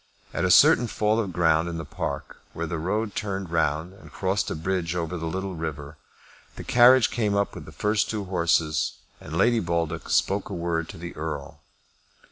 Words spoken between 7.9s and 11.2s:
two horses, and Lady Baldock spoke a word to the